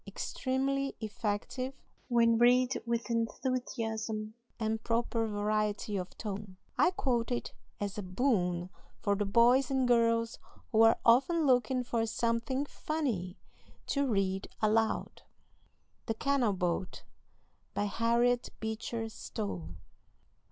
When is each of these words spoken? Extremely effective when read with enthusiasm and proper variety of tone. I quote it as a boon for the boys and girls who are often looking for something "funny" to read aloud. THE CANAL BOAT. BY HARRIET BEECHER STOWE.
Extremely 0.07 0.95
effective 0.99 1.75
when 2.07 2.39
read 2.39 2.81
with 2.87 3.11
enthusiasm 3.11 4.33
and 4.59 4.83
proper 4.83 5.27
variety 5.27 5.95
of 5.95 6.17
tone. 6.17 6.57
I 6.75 6.89
quote 6.89 7.29
it 7.31 7.53
as 7.79 7.99
a 7.99 8.01
boon 8.01 8.71
for 8.99 9.15
the 9.15 9.27
boys 9.27 9.69
and 9.69 9.87
girls 9.87 10.39
who 10.71 10.81
are 10.81 10.97
often 11.05 11.45
looking 11.45 11.83
for 11.83 12.07
something 12.07 12.65
"funny" 12.65 13.37
to 13.85 14.07
read 14.07 14.47
aloud. 14.59 15.21
THE 16.07 16.15
CANAL 16.15 16.53
BOAT. 16.53 17.03
BY 17.75 17.85
HARRIET 17.85 18.49
BEECHER 18.59 19.07
STOWE. 19.07 19.75